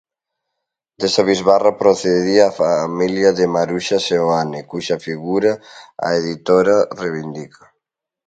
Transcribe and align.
Desa 0.99 1.23
bisbarra 1.29 1.71
procedía 1.81 2.43
a 2.47 2.57
familia 2.63 3.29
de 3.39 3.45
Maruxa 3.55 3.97
Seoane, 4.07 4.61
cuxa 4.69 4.97
figura 5.07 5.51
a 6.07 6.07
editora 6.19 6.75
reivindica. 7.01 7.63